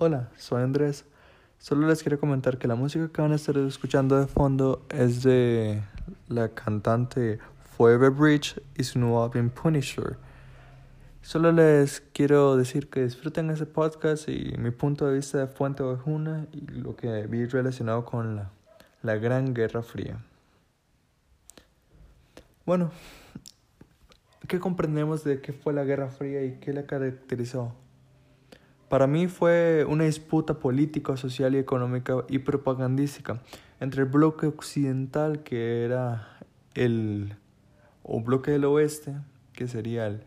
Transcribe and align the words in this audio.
Hola, 0.00 0.28
soy 0.36 0.62
Andrés. 0.62 1.04
Solo 1.58 1.88
les 1.88 2.04
quiero 2.04 2.20
comentar 2.20 2.56
que 2.56 2.68
la 2.68 2.76
música 2.76 3.08
que 3.08 3.20
van 3.20 3.32
a 3.32 3.34
estar 3.34 3.58
escuchando 3.58 4.16
de 4.16 4.28
fondo 4.28 4.86
es 4.90 5.24
de 5.24 5.82
la 6.28 6.50
cantante 6.50 7.40
Forever 7.76 8.12
Bridge 8.12 8.62
y 8.76 8.84
su 8.84 9.00
nuevo 9.00 9.24
álbum 9.24 9.50
Punisher. 9.50 10.16
Solo 11.20 11.50
les 11.50 12.00
quiero 12.12 12.56
decir 12.56 12.88
que 12.88 13.02
disfruten 13.02 13.50
ese 13.50 13.66
podcast 13.66 14.28
y 14.28 14.54
mi 14.56 14.70
punto 14.70 15.04
de 15.04 15.16
vista 15.16 15.38
de 15.38 15.48
Fuente 15.48 15.82
Ovejuna 15.82 16.46
y 16.52 16.60
lo 16.60 16.94
que 16.94 17.26
vi 17.26 17.46
relacionado 17.46 18.04
con 18.04 18.36
la, 18.36 18.52
la 19.02 19.16
Gran 19.16 19.52
Guerra 19.52 19.82
Fría. 19.82 20.22
Bueno, 22.64 22.92
¿qué 24.46 24.60
comprendemos 24.60 25.24
de 25.24 25.40
qué 25.40 25.52
fue 25.52 25.72
la 25.72 25.82
Guerra 25.82 26.06
Fría 26.06 26.44
y 26.44 26.60
qué 26.60 26.72
la 26.72 26.84
caracterizó? 26.86 27.74
Para 28.88 29.06
mí 29.06 29.28
fue 29.28 29.84
una 29.86 30.04
disputa 30.04 30.54
política, 30.54 31.16
social 31.16 31.54
y 31.54 31.58
económica 31.58 32.24
y 32.28 32.38
propagandística 32.38 33.42
entre 33.80 34.02
el 34.02 34.08
bloque 34.08 34.46
occidental, 34.46 35.42
que 35.42 35.84
era 35.84 36.38
el 36.74 37.36
o 38.02 38.20
bloque 38.20 38.50
del 38.50 38.64
oeste, 38.64 39.14
que 39.52 39.68
sería 39.68 40.18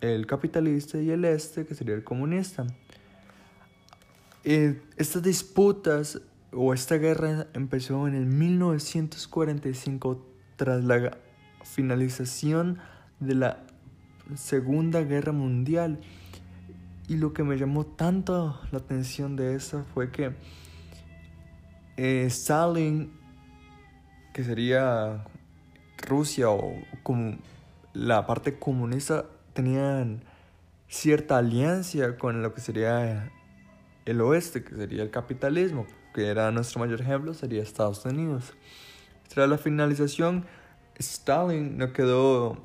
el, 0.00 0.26
capitalista, 0.26 1.00
y 1.00 1.10
el 1.10 1.24
este, 1.24 1.64
que 1.64 1.76
sería 1.76 1.94
el 1.94 2.02
comunista. 2.02 2.66
Eh, 4.42 4.82
estas 4.96 5.22
disputas 5.22 6.20
o 6.52 6.74
esta 6.74 6.96
guerra 6.96 7.46
empezó 7.54 8.08
en 8.08 8.14
el 8.14 8.26
1945 8.26 10.26
tras 10.56 10.82
la 10.82 11.16
finalización 11.62 12.78
de 13.20 13.34
la 13.34 13.64
Segunda 14.34 15.02
Guerra 15.02 15.32
Mundial 15.32 16.00
y 17.08 17.16
lo 17.16 17.32
que 17.32 17.42
me 17.42 17.56
llamó 17.56 17.86
tanto 17.86 18.60
la 18.70 18.78
atención 18.78 19.34
de 19.34 19.54
eso 19.54 19.84
fue 19.94 20.10
que 20.10 20.34
eh, 21.96 22.26
Stalin, 22.26 23.10
que 24.34 24.44
sería 24.44 25.24
Rusia 26.06 26.50
o 26.50 26.74
como 27.02 27.38
la 27.94 28.26
parte 28.26 28.58
comunista, 28.58 29.24
tenían 29.54 30.22
cierta 30.86 31.38
alianza 31.38 32.16
con 32.18 32.42
lo 32.42 32.54
que 32.54 32.60
sería 32.60 33.32
el 34.04 34.20
oeste, 34.20 34.62
que 34.62 34.76
sería 34.76 35.02
el 35.02 35.10
capitalismo, 35.10 35.86
que 36.14 36.26
era 36.26 36.50
nuestro 36.50 36.80
mayor 36.80 37.00
ejemplo, 37.00 37.32
sería 37.32 37.62
Estados 37.62 38.04
Unidos. 38.04 38.52
Tras 39.28 39.48
la 39.48 39.56
finalización, 39.56 40.44
Stalin 40.98 41.78
no 41.78 41.92
quedó 41.92 42.58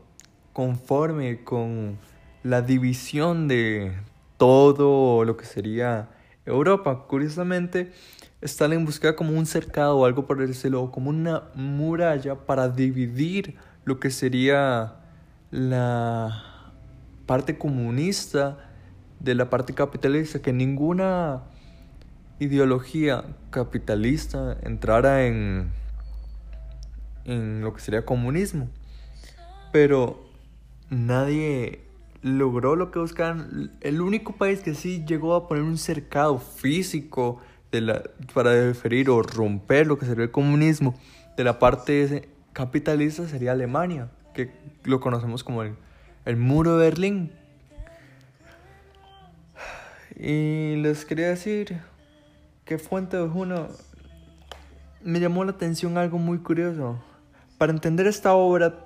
conforme 0.52 1.44
con 1.44 1.98
la 2.44 2.62
división 2.62 3.48
de 3.48 3.94
todo 4.38 5.26
lo 5.26 5.38
que 5.38 5.46
sería 5.46 6.10
Europa. 6.46 7.06
Curiosamente, 7.08 7.92
Stalin 8.42 8.86
buscaba 8.86 9.16
como 9.16 9.38
un 9.38 9.46
cercado 9.46 9.98
o 9.98 10.06
algo 10.06 10.26
por 10.26 10.42
el 10.42 10.54
cielo, 10.54 10.92
como 10.92 11.10
una 11.10 11.44
muralla 11.56 12.36
para 12.36 12.70
dividir 12.70 13.56
lo 13.86 14.00
que 14.00 14.10
sería 14.10 14.96
la 15.52 16.72
parte 17.26 17.58
comunista 17.58 18.58
de 19.20 19.36
la 19.36 19.50
parte 19.50 19.74
capitalista, 19.74 20.42
que 20.42 20.52
ninguna 20.52 21.44
ideología 22.40 23.24
capitalista 23.50 24.58
entrara 24.64 25.26
en, 25.26 25.72
en 27.24 27.62
lo 27.62 27.74
que 27.74 27.80
sería 27.80 28.06
comunismo. 28.06 28.68
Pero 29.72 30.26
nadie 30.90 31.84
logró 32.24 32.76
lo 32.76 32.90
que 32.90 33.00
buscaban. 33.00 33.72
El 33.82 34.02
único 34.02 34.34
país 34.34 34.62
que 34.62 34.74
sí 34.74 35.04
llegó 35.06 35.36
a 35.36 35.48
poner 35.48 35.64
un 35.64 35.78
cercado 35.78 36.40
físico 36.40 37.40
de 37.72 37.82
la, 37.82 38.04
para 38.34 38.52
deferir 38.52 39.10
o 39.10 39.22
romper 39.22 39.86
lo 39.88 40.00
que 40.00 40.06
sería 40.06 40.24
el 40.24 40.32
comunismo 40.32 40.96
de 41.38 41.44
la 41.44 41.60
parte 41.60 42.30
capitalista 42.54 43.28
sería 43.28 43.52
Alemania, 43.52 44.10
que 44.34 44.52
lo 44.84 45.00
conocemos 45.00 45.44
como 45.44 45.64
el, 45.64 45.76
el 46.26 46.38
muro 46.38 46.78
de 46.78 46.86
Berlín. 46.86 47.32
Y 50.16 50.76
les 50.78 51.06
quería 51.06 51.28
decir 51.28 51.82
que 52.66 52.78
Fuente 52.78 53.18
de 53.18 53.28
Juno 53.28 53.68
me 55.04 55.20
llamó 55.20 55.44
la 55.44 55.52
atención 55.52 55.98
algo 55.98 56.20
muy 56.20 56.38
curioso. 56.38 57.04
Para 57.58 57.74
entender 57.74 58.08
esta 58.08 58.34
obra 58.34 58.86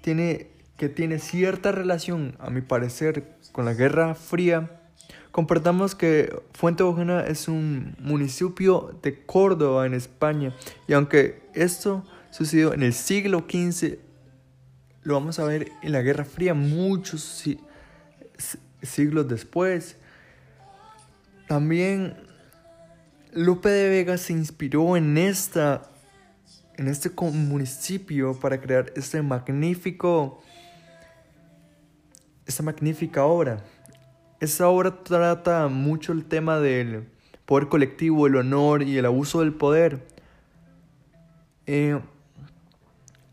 tiene 0.00 0.53
que 0.76 0.88
tiene 0.88 1.18
cierta 1.18 1.72
relación, 1.72 2.36
a 2.38 2.50
mi 2.50 2.60
parecer, 2.60 3.36
con 3.52 3.64
la 3.64 3.74
Guerra 3.74 4.14
Fría, 4.14 4.80
comprendamos 5.30 5.94
que 5.94 6.34
Fuente 6.52 6.82
Ojena 6.82 7.20
es 7.20 7.48
un 7.48 7.96
municipio 8.00 8.98
de 9.02 9.24
Córdoba, 9.24 9.86
en 9.86 9.94
España, 9.94 10.54
y 10.88 10.92
aunque 10.92 11.42
esto 11.54 12.04
sucedió 12.30 12.74
en 12.74 12.82
el 12.82 12.92
siglo 12.92 13.44
XV, 13.48 13.98
lo 15.02 15.14
vamos 15.14 15.38
a 15.38 15.44
ver 15.44 15.70
en 15.82 15.92
la 15.92 16.02
Guerra 16.02 16.24
Fría 16.24 16.54
muchos 16.54 17.44
siglos 18.82 19.28
después. 19.28 19.96
También 21.46 22.16
Lope 23.32 23.68
de 23.68 23.88
Vega 23.90 24.16
se 24.16 24.32
inspiró 24.32 24.96
en 24.96 25.18
esta 25.18 25.90
en 26.76 26.88
este 26.88 27.10
municipio 27.10 28.38
para 28.40 28.60
crear 28.60 28.92
este 28.96 29.22
magnífico 29.22 30.42
esta 32.46 32.62
magnífica 32.62 33.24
obra. 33.24 33.64
Esta 34.40 34.68
obra 34.68 35.02
trata 35.02 35.68
mucho 35.68 36.12
el 36.12 36.24
tema 36.24 36.58
del 36.58 37.08
poder 37.46 37.68
colectivo, 37.68 38.26
el 38.26 38.36
honor 38.36 38.82
y 38.82 38.98
el 38.98 39.06
abuso 39.06 39.40
del 39.40 39.54
poder. 39.54 40.06
Eh, 41.66 41.98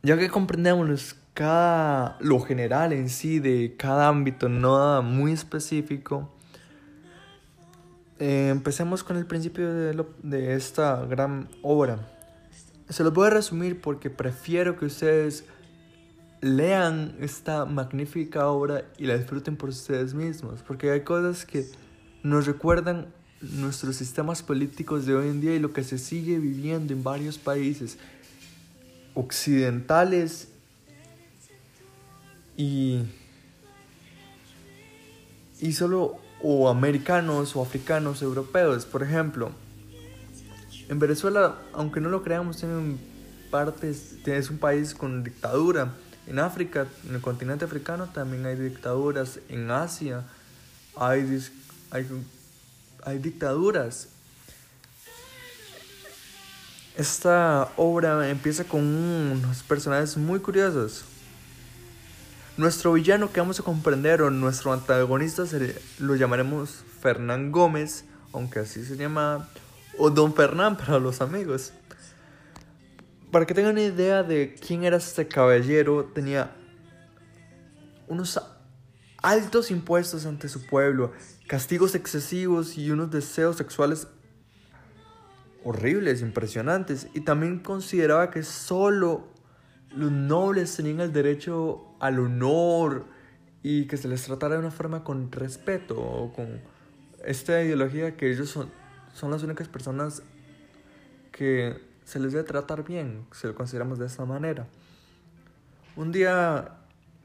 ya 0.03 0.17
que 0.17 0.29
comprendemos 0.29 1.15
cada, 1.33 2.17
lo 2.19 2.39
general 2.39 2.93
en 2.93 3.09
sí 3.09 3.39
de 3.39 3.75
cada 3.77 4.07
ámbito, 4.07 4.49
nada 4.49 5.01
muy 5.01 5.33
específico, 5.33 6.33
eh, 8.19 8.49
empecemos 8.49 9.03
con 9.03 9.17
el 9.17 9.25
principio 9.25 9.73
de, 9.73 10.05
de 10.23 10.55
esta 10.55 11.05
gran 11.05 11.49
obra. 11.61 12.07
Se 12.89 13.03
los 13.03 13.13
voy 13.13 13.27
a 13.27 13.31
resumir 13.31 13.81
porque 13.81 14.09
prefiero 14.09 14.77
que 14.77 14.85
ustedes 14.85 15.45
lean 16.41 17.15
esta 17.19 17.65
magnífica 17.65 18.47
obra 18.47 18.85
y 18.97 19.05
la 19.05 19.15
disfruten 19.15 19.55
por 19.55 19.69
ustedes 19.69 20.13
mismos, 20.15 20.61
porque 20.65 20.89
hay 20.91 21.01
cosas 21.01 21.45
que 21.45 21.67
nos 22.23 22.47
recuerdan 22.47 23.07
nuestros 23.41 23.95
sistemas 23.95 24.41
políticos 24.41 25.05
de 25.05 25.15
hoy 25.15 25.27
en 25.29 25.39
día 25.39 25.55
y 25.55 25.59
lo 25.59 25.71
que 25.71 25.83
se 25.83 25.97
sigue 25.97 26.39
viviendo 26.39 26.93
en 26.93 27.03
varios 27.03 27.37
países 27.37 27.97
occidentales 29.13 30.49
y, 32.57 33.03
y 35.59 35.71
solo 35.73 36.17
o 36.43 36.69
americanos 36.69 37.55
o 37.55 37.61
africanos, 37.61 38.21
europeos, 38.23 38.85
por 38.85 39.03
ejemplo. 39.03 39.51
En 40.89 40.99
Venezuela, 40.99 41.59
aunque 41.73 42.01
no 42.01 42.09
lo 42.09 42.23
creamos, 42.23 42.57
tiene 42.57 42.97
partes, 43.51 44.17
es 44.25 44.49
un 44.49 44.57
país 44.57 44.93
con 44.93 45.23
dictadura 45.23 45.93
en 46.27 46.39
África, 46.39 46.87
en 47.07 47.15
el 47.15 47.21
continente 47.21 47.65
africano, 47.65 48.07
también 48.07 48.45
hay 48.45 48.55
dictaduras. 48.55 49.39
En 49.49 49.69
Asia 49.71 50.23
hay, 50.95 51.43
hay, 51.89 52.07
hay 53.03 53.17
dictaduras. 53.19 54.07
Esta 56.95 57.71
obra 57.77 58.29
empieza 58.29 58.63
con 58.63 58.81
unos 58.81 59.63
personajes 59.63 60.17
muy 60.17 60.39
curiosos. 60.39 61.05
Nuestro 62.57 62.93
villano 62.93 63.31
que 63.31 63.39
vamos 63.39 63.59
a 63.59 63.63
comprender 63.63 64.21
o 64.21 64.29
nuestro 64.29 64.73
antagonista 64.73 65.43
lo 65.99 66.15
llamaremos 66.15 66.83
Fernán 67.01 67.51
Gómez, 67.51 68.03
aunque 68.33 68.59
así 68.59 68.83
se 68.85 68.97
llama, 68.97 69.49
o 69.97 70.09
Don 70.09 70.35
Fernán 70.35 70.77
para 70.77 70.99
los 70.99 71.21
amigos. 71.21 71.71
Para 73.31 73.45
que 73.45 73.53
tengan 73.53 73.71
una 73.71 73.81
idea 73.81 74.23
de 74.23 74.55
quién 74.55 74.83
era 74.83 74.97
este 74.97 75.25
caballero, 75.25 76.11
tenía 76.13 76.53
unos 78.09 78.41
altos 79.21 79.71
impuestos 79.71 80.25
ante 80.25 80.49
su 80.49 80.65
pueblo, 80.65 81.13
castigos 81.47 81.95
excesivos 81.95 82.77
y 82.77 82.91
unos 82.91 83.09
deseos 83.09 83.55
sexuales 83.55 84.09
horribles, 85.63 86.21
impresionantes. 86.21 87.07
Y 87.13 87.21
también 87.21 87.59
consideraba 87.59 88.31
que 88.31 88.43
solo 88.43 89.29
los 89.95 90.11
nobles 90.11 90.75
tenían 90.75 90.99
el 90.99 91.13
derecho 91.13 91.95
al 92.01 92.19
honor 92.19 93.05
y 93.63 93.87
que 93.87 93.95
se 93.95 94.09
les 94.09 94.23
tratara 94.23 94.55
de 94.55 94.59
una 94.59 94.71
forma 94.71 95.05
con 95.05 95.31
respeto 95.31 95.97
o 95.97 96.33
con 96.33 96.59
esta 97.23 97.63
ideología 97.63 98.17
que 98.17 98.29
ellos 98.29 98.49
son, 98.49 98.69
son 99.13 99.31
las 99.31 99.43
únicas 99.43 99.69
personas 99.69 100.21
que 101.31 101.90
se 102.11 102.19
les 102.19 102.33
debe 102.33 102.43
tratar 102.43 102.83
bien, 102.83 103.25
si 103.31 103.47
lo 103.47 103.55
consideramos 103.55 103.97
de 103.97 104.05
esta 104.05 104.25
manera. 104.25 104.67
Un 105.95 106.11
día 106.11 106.73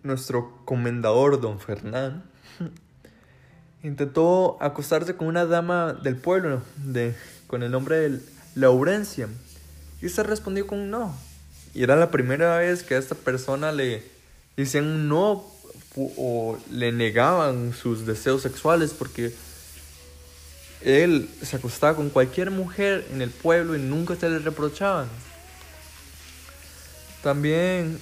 nuestro 0.04 0.60
comendador, 0.64 1.40
don 1.40 1.58
Fernán, 1.58 2.22
intentó 3.82 4.56
acostarse 4.60 5.16
con 5.16 5.26
una 5.26 5.44
dama 5.44 5.92
del 5.92 6.14
pueblo 6.14 6.62
de, 6.76 7.16
con 7.48 7.64
el 7.64 7.72
nombre 7.72 7.96
de 7.96 8.20
Laurencia. 8.54 9.28
Y 10.00 10.08
se 10.08 10.22
respondió 10.22 10.68
con 10.68 10.88
no. 10.88 11.16
Y 11.74 11.82
era 11.82 11.96
la 11.96 12.12
primera 12.12 12.58
vez 12.58 12.84
que 12.84 12.94
a 12.94 12.98
esta 12.98 13.16
persona 13.16 13.72
le 13.72 14.04
decían 14.56 15.08
no 15.08 15.44
o 15.96 16.58
le 16.70 16.92
negaban 16.92 17.72
sus 17.72 18.06
deseos 18.06 18.42
sexuales 18.42 18.94
porque 18.96 19.34
él 20.82 21.28
se 21.42 21.56
acostaba 21.56 21.96
con 21.96 22.10
cualquier 22.10 22.50
mujer 22.50 23.06
en 23.12 23.22
el 23.22 23.30
pueblo 23.30 23.76
y 23.76 23.80
nunca 23.80 24.16
se 24.16 24.28
le 24.28 24.38
reprochaban. 24.38 25.08
También 27.22 27.98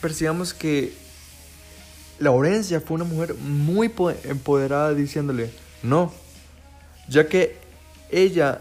percibamos 0.00 0.52
que 0.52 0.92
Laurencia 2.18 2.80
fue 2.80 2.96
una 2.96 3.04
mujer 3.04 3.34
muy 3.34 3.92
empoderada 4.24 4.92
diciéndole 4.92 5.50
no, 5.82 6.12
ya 7.08 7.26
que 7.26 7.56
ella 8.10 8.60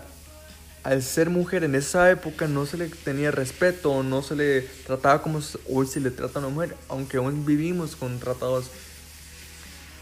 al 0.83 1.03
ser 1.03 1.29
mujer 1.29 1.65
en 1.65 1.75
esa 1.75 2.09
época 2.11 2.47
no 2.47 2.65
se 2.65 2.77
le 2.77 2.87
tenía 2.87 3.29
respeto, 3.29 4.03
no 4.03 4.21
se 4.23 4.35
le 4.35 4.61
trataba 4.61 5.21
como 5.21 5.41
hoy 5.69 5.85
se 5.85 5.99
le 5.99 6.11
trata 6.11 6.39
a 6.39 6.43
una 6.43 6.49
mujer, 6.49 6.77
aunque 6.87 7.17
aún 7.17 7.45
vivimos 7.45 7.97
con 7.97 8.19
tratados 8.19 8.67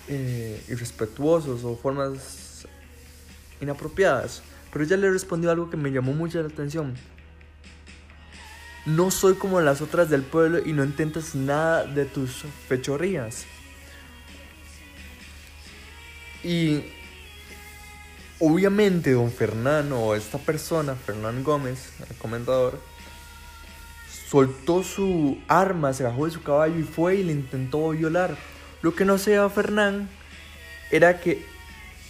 eh, 0.07 0.61
irrespetuosos 0.67 1.63
o 1.63 1.75
formas 1.75 2.44
inapropiadas. 3.61 4.41
Pero 4.71 4.85
ella 4.85 4.97
le 4.97 5.11
respondió 5.11 5.51
algo 5.51 5.69
que 5.69 5.77
me 5.77 5.91
llamó 5.91 6.13
mucho 6.13 6.41
la 6.41 6.47
atención. 6.47 6.95
No 8.85 9.09
soy 9.09 9.35
como 9.35 9.61
las 9.61 9.81
otras 9.81 10.09
del 10.09 10.21
pueblo 10.21 10.59
y 10.63 10.73
no 10.73 10.83
intentes 10.83 11.33
nada 11.33 11.85
de 11.85 12.05
tus 12.05 12.43
fechorías. 12.67 13.45
Y 16.43 16.83
obviamente 18.39 19.13
don 19.13 19.31
Fernando, 19.31 19.99
o 19.99 20.15
esta 20.15 20.37
persona, 20.37 20.93
Fernán 20.93 21.43
Gómez, 21.43 21.93
el 22.07 22.15
comendador, 22.17 22.79
soltó 24.29 24.83
su 24.83 25.39
arma, 25.47 25.93
se 25.93 26.03
bajó 26.03 26.25
de 26.25 26.31
su 26.31 26.43
caballo 26.43 26.77
y 26.77 26.83
fue 26.83 27.15
y 27.15 27.23
le 27.23 27.31
intentó 27.31 27.89
violar. 27.89 28.37
Lo 28.81 28.93
que 28.93 29.05
no 29.05 29.17
sabía 29.17 29.49
Fernán 29.49 30.09
era 30.91 31.19
que 31.19 31.43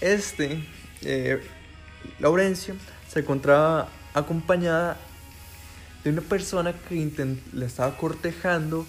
este, 0.02 0.62
eh, 1.02 1.42
Laurencio, 2.20 2.76
se 3.08 3.20
encontraba 3.20 3.90
acompañada 4.14 4.98
de 6.04 6.12
una 6.12 6.22
persona 6.22 6.74
que 6.74 6.96
le 7.54 7.66
estaba 7.66 7.98
cortejando 7.98 8.86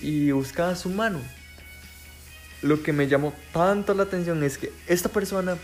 y 0.00 0.30
buscaba 0.30 0.76
su 0.76 0.88
mano. 0.88 1.20
Lo 2.62 2.82
que 2.82 2.92
me 2.92 3.08
llamó 3.08 3.32
tanto 3.52 3.94
la 3.94 4.04
atención 4.04 4.42
es 4.42 4.58
que 4.58 4.72
esta 4.86 5.08
persona 5.08 5.56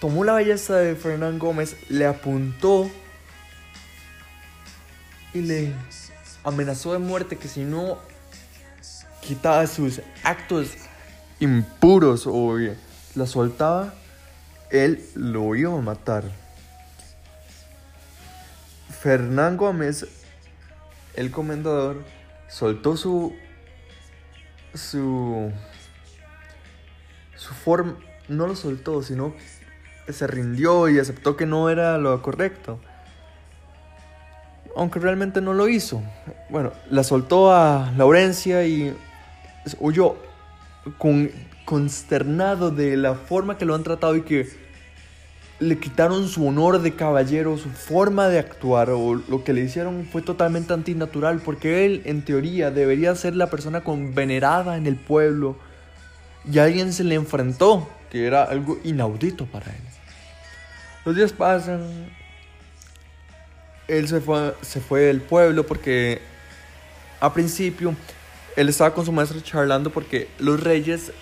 tomó 0.00 0.24
la 0.24 0.34
belleza 0.34 0.76
de 0.76 0.96
Fernán 0.96 1.38
Gómez, 1.38 1.76
le 1.88 2.06
apuntó 2.06 2.90
y 5.32 5.40
le 5.40 5.72
amenazó 6.44 6.92
de 6.92 6.98
muerte 6.98 7.36
que 7.36 7.48
si 7.48 7.64
no 7.64 7.98
quitaba 9.20 9.66
sus 9.66 10.00
actos 10.22 10.68
impuros 11.40 12.26
o 12.26 12.56
la 13.14 13.26
soltaba, 13.26 13.94
él 14.70 15.04
lo 15.14 15.54
iba 15.54 15.72
a 15.72 15.80
matar. 15.80 16.24
Fernán 19.00 19.56
Gómez, 19.56 20.06
el 21.14 21.30
comendador, 21.30 22.02
soltó 22.48 22.96
su. 22.96 23.34
su. 24.74 25.52
su 27.36 27.54
forma. 27.54 27.96
No 28.28 28.46
lo 28.46 28.56
soltó, 28.56 29.02
sino 29.02 29.34
se 30.08 30.26
rindió 30.26 30.88
y 30.88 30.98
aceptó 30.98 31.36
que 31.36 31.46
no 31.46 31.70
era 31.70 31.98
lo 31.98 32.20
correcto. 32.22 32.80
Aunque 34.76 34.98
realmente 34.98 35.40
no 35.40 35.52
lo 35.52 35.68
hizo. 35.68 36.02
Bueno, 36.50 36.72
la 36.90 37.04
soltó 37.04 37.52
a 37.52 37.92
Laurencia 37.96 38.66
y 38.66 38.96
huyó 39.78 40.16
con, 40.98 41.30
consternado 41.64 42.70
de 42.70 42.96
la 42.96 43.14
forma 43.14 43.58
que 43.58 43.64
lo 43.64 43.74
han 43.74 43.82
tratado 43.82 44.16
y 44.16 44.22
que 44.22 44.48
le 45.60 45.78
quitaron 45.78 46.28
su 46.28 46.46
honor 46.46 46.82
de 46.82 46.94
caballero, 46.94 47.56
su 47.56 47.70
forma 47.70 48.28
de 48.28 48.38
actuar 48.38 48.90
o 48.90 49.14
lo 49.14 49.44
que 49.44 49.52
le 49.52 49.62
hicieron 49.62 50.06
fue 50.10 50.20
totalmente 50.20 50.72
antinatural 50.72 51.40
porque 51.40 51.84
él 51.84 52.02
en 52.04 52.24
teoría 52.24 52.70
debería 52.70 53.14
ser 53.14 53.36
la 53.36 53.48
persona 53.48 53.82
con 53.82 54.14
venerada 54.14 54.76
en 54.76 54.86
el 54.86 54.96
pueblo 54.96 55.56
y 56.50 56.58
alguien 56.58 56.92
se 56.92 57.04
le 57.04 57.14
enfrentó 57.14 57.88
que 58.10 58.26
era 58.26 58.44
algo 58.44 58.78
inaudito 58.84 59.46
para 59.46 59.66
él. 59.66 59.82
Los 61.04 61.16
días 61.16 61.32
pasan, 61.32 62.10
él 63.88 64.08
se 64.08 64.20
fue, 64.20 64.54
se 64.62 64.80
fue 64.80 65.02
del 65.02 65.20
pueblo 65.20 65.66
porque 65.66 66.20
a 67.20 67.32
principio 67.32 67.94
él 68.56 68.68
estaba 68.68 68.94
con 68.94 69.04
su 69.04 69.12
maestro 69.12 69.40
charlando 69.40 69.90
porque 69.90 70.28
los 70.38 70.62
reyes, 70.62 71.12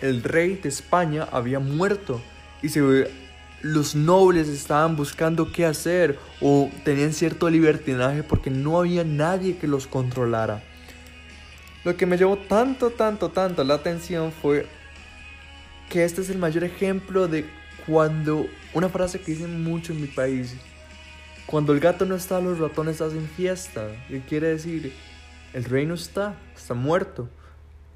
el 0.00 0.22
rey 0.22 0.56
de 0.56 0.68
España 0.68 1.28
había 1.30 1.58
muerto 1.58 2.20
y 2.62 2.68
los 3.62 3.94
nobles 3.94 4.48
estaban 4.48 4.96
buscando 4.96 5.52
qué 5.52 5.66
hacer 5.66 6.18
o 6.40 6.70
tenían 6.84 7.12
cierto 7.12 7.50
libertinaje 7.50 8.22
porque 8.22 8.50
no 8.50 8.78
había 8.78 9.04
nadie 9.04 9.56
que 9.56 9.66
los 9.66 9.86
controlara. 9.86 10.62
Lo 11.84 11.96
que 11.96 12.06
me 12.06 12.16
llevó 12.16 12.36
tanto, 12.36 12.90
tanto, 12.90 13.30
tanto 13.30 13.64
la 13.64 13.74
atención 13.74 14.32
fue 14.32 14.66
que 15.88 16.04
este 16.04 16.20
es 16.20 16.30
el 16.30 16.38
mayor 16.38 16.64
ejemplo 16.64 17.26
de 17.26 17.46
cuando 17.86 18.46
una 18.74 18.88
frase 18.88 19.20
que 19.20 19.32
dicen 19.32 19.64
mucho 19.64 19.92
en 19.92 20.02
mi 20.02 20.06
país, 20.06 20.54
cuando 21.46 21.72
el 21.72 21.80
gato 21.80 22.04
no 22.04 22.14
está, 22.14 22.40
los 22.40 22.58
ratones 22.58 23.00
hacen 23.00 23.28
fiesta. 23.36 23.88
¿Qué 24.08 24.20
quiere 24.20 24.48
decir? 24.48 24.92
El 25.52 25.64
rey 25.64 25.84
no 25.84 25.94
está, 25.94 26.36
está 26.54 26.74
muerto 26.74 27.28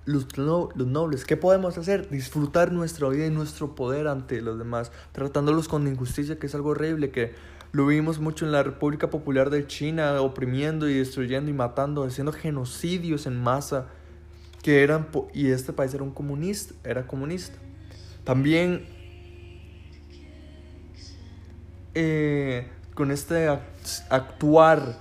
los, 0.04 0.26
los 0.36 0.86
nobles, 0.86 1.24
¿qué 1.24 1.36
podemos 1.36 1.78
hacer? 1.78 2.10
Disfrutar 2.10 2.72
nuestra 2.72 3.08
vida 3.08 3.26
y 3.26 3.30
nuestro 3.30 3.74
poder 3.74 4.06
ante 4.08 4.40
los 4.42 4.58
demás, 4.58 4.92
tratándolos 5.12 5.68
con 5.68 5.86
injusticia, 5.86 6.38
que 6.38 6.46
es 6.46 6.54
algo 6.54 6.70
horrible, 6.70 7.10
que 7.10 7.34
lo 7.72 7.86
vimos 7.86 8.20
mucho 8.20 8.44
en 8.44 8.52
la 8.52 8.62
República 8.62 9.10
Popular 9.10 9.50
de 9.50 9.66
China, 9.66 10.20
oprimiendo 10.20 10.88
y 10.88 10.94
destruyendo 10.94 11.50
y 11.50 11.54
matando, 11.54 12.04
haciendo 12.04 12.32
genocidios 12.32 13.26
en 13.26 13.42
masa, 13.42 13.88
que 14.62 14.82
eran, 14.82 15.08
y 15.32 15.48
este 15.48 15.72
país 15.72 15.92
era 15.92 16.04
un 16.04 16.12
comunista, 16.12 16.74
era 16.88 17.06
comunista. 17.06 17.58
También 18.24 18.86
eh, 21.94 22.68
con 22.94 23.10
este 23.10 23.48
actuar 24.08 24.98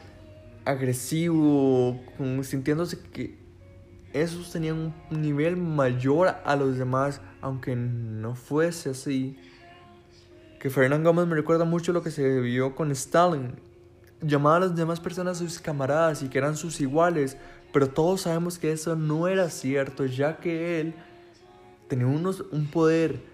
agresivo, 0.65 1.99
sintiéndose 2.41 2.99
que 2.99 3.42
esos 4.13 4.51
tenían 4.51 4.93
un 5.09 5.21
nivel 5.21 5.57
mayor 5.57 6.35
a 6.45 6.55
los 6.55 6.77
demás, 6.77 7.21
aunque 7.41 7.75
no 7.75 8.35
fuese 8.35 8.91
así. 8.91 9.37
Que 10.59 10.69
Fernán 10.69 11.03
Gómez 11.03 11.27
me 11.27 11.35
recuerda 11.35 11.65
mucho 11.65 11.91
lo 11.91 12.03
que 12.03 12.11
se 12.11 12.39
vio 12.39 12.75
con 12.75 12.91
Stalin. 12.91 13.55
Llamaba 14.21 14.57
a 14.57 14.59
las 14.61 14.75
demás 14.75 14.99
personas 14.99 15.39
sus 15.39 15.59
camaradas 15.59 16.23
y 16.23 16.29
que 16.29 16.37
eran 16.37 16.55
sus 16.55 16.79
iguales, 16.79 17.37
pero 17.73 17.89
todos 17.89 18.21
sabemos 18.21 18.57
que 18.57 18.71
eso 18.71 18.95
no 18.95 19.27
era 19.27 19.49
cierto, 19.49 20.05
ya 20.05 20.37
que 20.37 20.79
él 20.79 20.93
tenía 21.89 22.07
unos, 22.07 22.41
un 22.51 22.67
poder 22.67 23.33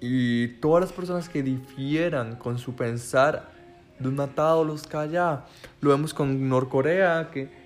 y 0.00 0.48
todas 0.60 0.80
las 0.80 0.92
personas 0.92 1.28
que 1.28 1.42
difieran 1.42 2.36
con 2.36 2.58
su 2.58 2.74
pensar 2.74 3.52
de 3.98 4.08
un 4.08 4.18
atado 4.18 4.64
los 4.64 4.86
calla. 4.86 5.44
Lo 5.80 5.90
vemos 5.90 6.14
con 6.14 6.48
Norcorea, 6.48 7.30
que 7.30 7.59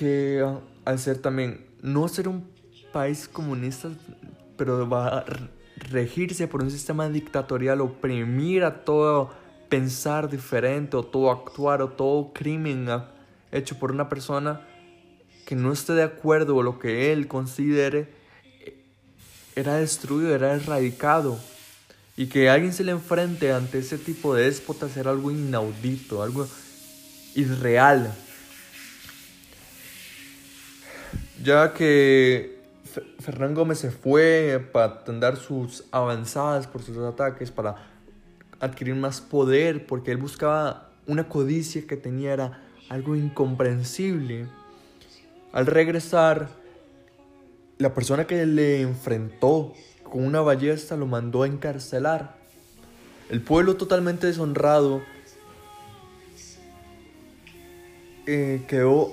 que 0.00 0.42
al 0.86 0.98
ser 0.98 1.18
también, 1.18 1.66
no 1.82 2.08
ser 2.08 2.26
un 2.26 2.48
país 2.90 3.28
comunista, 3.28 3.90
pero 4.56 4.88
va 4.88 5.18
a 5.18 5.24
regirse 5.76 6.48
por 6.48 6.62
un 6.62 6.70
sistema 6.70 7.06
dictatorial, 7.10 7.82
oprimir 7.82 8.64
a 8.64 8.82
todo 8.82 9.30
pensar 9.68 10.30
diferente 10.30 10.96
o 10.96 11.02
todo 11.02 11.30
actuar 11.30 11.82
o 11.82 11.90
todo 11.90 12.32
crimen 12.32 12.88
hecho 13.52 13.78
por 13.78 13.92
una 13.92 14.08
persona 14.08 14.62
que 15.44 15.54
no 15.54 15.70
esté 15.70 15.92
de 15.92 16.02
acuerdo 16.02 16.56
o 16.56 16.62
lo 16.62 16.78
que 16.78 17.12
él 17.12 17.28
considere, 17.28 18.08
era 19.54 19.74
destruido, 19.74 20.34
era 20.34 20.54
erradicado. 20.54 21.38
Y 22.16 22.28
que 22.28 22.48
alguien 22.48 22.72
se 22.72 22.84
le 22.84 22.92
enfrente 22.92 23.52
ante 23.52 23.80
ese 23.80 23.98
tipo 23.98 24.34
de 24.34 24.44
déspotas 24.44 24.96
era 24.96 25.10
algo 25.10 25.30
inaudito, 25.30 26.22
algo 26.22 26.48
irreal. 27.34 28.14
Ya 31.42 31.72
que 31.72 32.60
Fernán 33.20 33.54
Gómez 33.54 33.78
se 33.78 33.90
fue 33.90 34.68
para 34.72 34.86
atender 34.86 35.36
sus 35.36 35.84
avanzadas 35.90 36.66
por 36.66 36.82
sus 36.82 36.96
ataques, 36.98 37.50
para 37.50 37.76
adquirir 38.58 38.94
más 38.94 39.20
poder, 39.20 39.86
porque 39.86 40.10
él 40.10 40.18
buscaba 40.18 40.90
una 41.06 41.28
codicia 41.28 41.86
que 41.86 41.96
tenía 41.96 42.32
era 42.32 42.62
algo 42.88 43.16
incomprensible. 43.16 44.46
Al 45.52 45.66
regresar, 45.66 46.48
la 47.78 47.94
persona 47.94 48.26
que 48.26 48.44
le 48.46 48.82
enfrentó 48.82 49.72
con 50.02 50.24
una 50.24 50.40
ballesta 50.40 50.96
lo 50.96 51.06
mandó 51.06 51.44
a 51.44 51.46
encarcelar. 51.46 52.36
El 53.30 53.40
pueblo 53.40 53.76
totalmente 53.76 54.26
deshonrado 54.26 55.02
eh, 58.26 58.64
quedó 58.68 59.12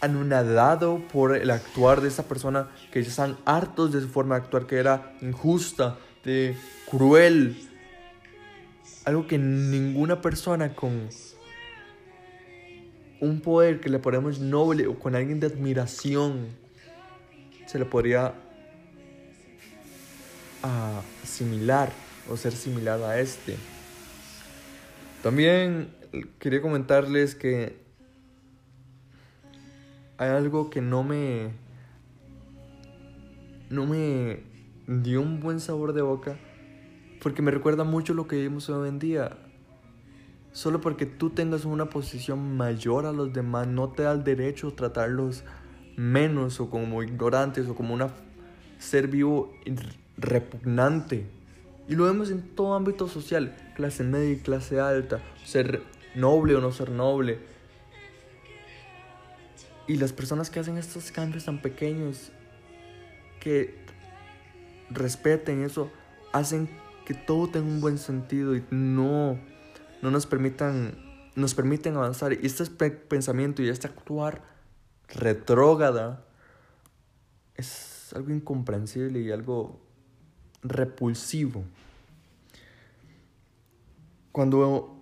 anonadado 0.00 1.00
por 1.12 1.36
el 1.36 1.50
actuar 1.50 2.00
de 2.00 2.08
esa 2.08 2.24
persona 2.24 2.68
que 2.90 3.02
ya 3.02 3.08
están 3.08 3.36
hartos 3.44 3.92
de 3.92 4.00
su 4.00 4.08
forma 4.08 4.36
de 4.36 4.42
actuar 4.42 4.66
que 4.66 4.76
era 4.76 5.14
injusta, 5.20 5.98
de 6.24 6.56
cruel, 6.90 7.56
algo 9.04 9.26
que 9.26 9.38
ninguna 9.38 10.20
persona 10.20 10.74
con 10.74 11.08
un 13.20 13.40
poder 13.40 13.80
que 13.80 13.88
le 13.88 13.98
ponemos 13.98 14.38
noble 14.38 14.86
o 14.86 14.98
con 14.98 15.14
alguien 15.14 15.40
de 15.40 15.46
admiración 15.46 16.48
se 17.66 17.78
le 17.78 17.84
podría 17.84 18.34
asimilar 21.22 21.92
o 22.28 22.36
ser 22.36 22.52
similar 22.52 23.02
a 23.02 23.20
este. 23.20 23.56
También 25.22 25.94
quería 26.38 26.62
comentarles 26.62 27.34
que 27.34 27.79
hay 30.20 30.28
algo 30.28 30.68
que 30.68 30.82
no 30.82 31.02
me 31.02 31.50
no 33.70 33.86
me 33.86 34.42
dio 34.86 35.22
un 35.22 35.40
buen 35.40 35.60
sabor 35.60 35.94
de 35.94 36.02
boca 36.02 36.36
porque 37.22 37.40
me 37.40 37.50
recuerda 37.50 37.84
mucho 37.84 38.12
lo 38.12 38.28
que 38.28 38.36
vivimos 38.36 38.68
hoy 38.68 38.90
en 38.90 38.98
día. 38.98 39.38
Solo 40.52 40.82
porque 40.82 41.06
tú 41.06 41.30
tengas 41.30 41.64
una 41.64 41.88
posición 41.88 42.58
mayor 42.58 43.06
a 43.06 43.12
los 43.12 43.32
demás 43.32 43.66
no 43.66 43.92
te 43.92 44.02
da 44.02 44.12
el 44.12 44.22
derecho 44.22 44.68
a 44.68 44.76
tratarlos 44.76 45.42
menos 45.96 46.60
o 46.60 46.68
como 46.68 47.02
ignorantes 47.02 47.66
o 47.66 47.74
como 47.74 47.94
un 47.94 48.04
ser 48.78 49.08
vivo 49.08 49.54
repugnante. 50.18 51.30
Y 51.88 51.94
lo 51.94 52.04
vemos 52.04 52.30
en 52.30 52.42
todo 52.42 52.74
ámbito 52.74 53.08
social, 53.08 53.56
clase 53.74 54.04
media 54.04 54.32
y 54.32 54.36
clase 54.36 54.80
alta, 54.80 55.20
ser 55.46 55.82
noble 56.14 56.56
o 56.56 56.60
no 56.60 56.72
ser 56.72 56.90
noble, 56.90 57.38
y 59.86 59.96
las 59.96 60.12
personas 60.12 60.50
que 60.50 60.60
hacen 60.60 60.76
estos 60.76 61.10
cambios 61.10 61.44
tan 61.44 61.60
pequeños, 61.60 62.30
que 63.40 63.74
respeten 64.90 65.64
eso, 65.64 65.90
hacen 66.32 66.68
que 67.04 67.14
todo 67.14 67.48
tenga 67.48 67.66
un 67.66 67.80
buen 67.80 67.98
sentido 67.98 68.54
y 68.54 68.64
no, 68.70 69.38
no 70.02 70.10
nos 70.10 70.26
permitan, 70.26 70.96
nos 71.34 71.54
permiten 71.54 71.96
avanzar. 71.96 72.32
Y 72.32 72.46
este 72.46 72.64
pensamiento 72.90 73.62
y 73.62 73.68
este 73.68 73.88
actuar 73.88 74.42
retrógrada 75.08 76.24
es 77.56 78.12
algo 78.14 78.30
incomprensible 78.30 79.20
y 79.20 79.30
algo 79.30 79.80
repulsivo. 80.62 81.64
Cuando, 84.32 84.96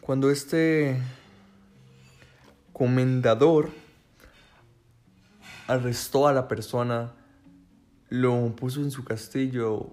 cuando 0.00 0.30
este 0.30 1.00
comendador 2.78 3.70
arrestó 5.66 6.28
a 6.28 6.32
la 6.32 6.46
persona, 6.46 7.12
lo 8.08 8.54
puso 8.54 8.80
en 8.80 8.92
su 8.92 9.04
castillo, 9.04 9.90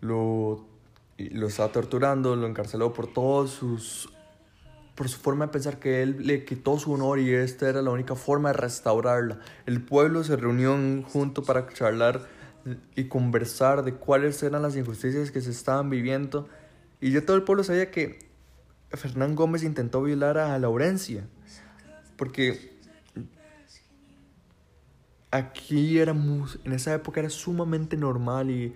lo, 0.00 0.66
lo 1.18 1.46
estaba 1.46 1.70
torturando, 1.70 2.34
lo 2.34 2.48
encarceló 2.48 2.92
por 2.92 3.06
todos 3.06 3.52
sus 3.52 4.10
por 4.96 5.08
su 5.08 5.18
forma 5.18 5.46
de 5.46 5.52
pensar 5.52 5.78
que 5.78 6.02
él 6.02 6.26
le 6.26 6.44
quitó 6.44 6.78
su 6.78 6.92
honor 6.92 7.18
y 7.18 7.32
esta 7.32 7.66
era 7.66 7.80
la 7.80 7.90
única 7.90 8.14
forma 8.14 8.50
de 8.50 8.58
restaurarla. 8.58 9.40
El 9.64 9.80
pueblo 9.82 10.22
se 10.22 10.36
reunió 10.36 10.76
junto 11.04 11.42
para 11.42 11.66
charlar 11.72 12.28
y 12.94 13.04
conversar 13.04 13.84
de 13.84 13.94
cuáles 13.94 14.42
eran 14.42 14.60
las 14.60 14.76
injusticias 14.76 15.30
que 15.30 15.40
se 15.40 15.50
estaban 15.50 15.88
viviendo 15.88 16.46
y 17.00 17.10
ya 17.10 17.24
todo 17.24 17.36
el 17.36 17.42
pueblo 17.42 17.64
sabía 17.64 17.90
que 17.90 18.31
Fernán 18.94 19.34
Gómez 19.34 19.62
intentó 19.62 20.02
violar 20.02 20.38
a 20.38 20.58
Laurencia. 20.58 21.26
Porque 22.16 22.72
aquí 25.30 25.98
era 25.98 26.12
en 26.12 26.72
esa 26.72 26.94
época 26.94 27.20
era 27.20 27.30
sumamente 27.30 27.96
normal 27.96 28.50
y, 28.50 28.74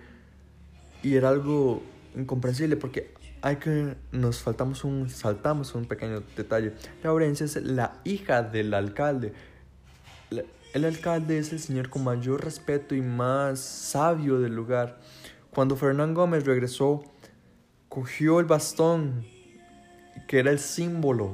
y 1.03 1.15
era 1.15 1.29
algo 1.29 1.83
incomprensible 2.15 2.75
porque 2.77 3.13
hay 3.41 3.57
que 3.57 3.95
nos 4.11 4.41
faltamos 4.41 4.83
un 4.83 5.09
saltamos 5.09 5.75
un 5.75 5.85
pequeño 5.85 6.23
detalle. 6.35 6.73
Laurencia 7.03 7.45
es 7.45 7.55
la 7.57 8.01
hija 8.03 8.41
del 8.41 8.73
alcalde. 8.73 9.33
El 10.73 10.85
alcalde 10.85 11.37
es 11.37 11.53
el 11.53 11.59
señor 11.59 11.89
con 11.89 12.03
mayor 12.03 12.43
respeto 12.43 12.95
y 12.95 13.01
más 13.01 13.59
sabio 13.59 14.39
del 14.39 14.53
lugar. 14.53 14.99
Cuando 15.51 15.75
Fernán 15.75 16.13
Gómez 16.13 16.45
regresó, 16.45 17.03
cogió 17.87 18.39
el 18.39 18.45
bastón 18.45 19.25
que 20.27 20.39
era 20.39 20.51
el 20.51 20.59
símbolo 20.59 21.33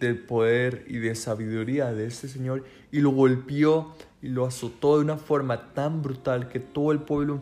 del 0.00 0.18
poder 0.18 0.84
y 0.88 0.98
de 0.98 1.14
sabiduría 1.14 1.92
de 1.92 2.06
este 2.06 2.28
señor 2.28 2.64
y 2.92 3.00
lo 3.00 3.10
golpeó 3.10 3.94
y 4.20 4.28
lo 4.28 4.46
azotó 4.46 4.96
de 4.96 5.04
una 5.04 5.16
forma 5.16 5.72
tan 5.72 6.02
brutal 6.02 6.48
que 6.48 6.60
todo 6.60 6.92
el 6.92 7.00
pueblo 7.00 7.40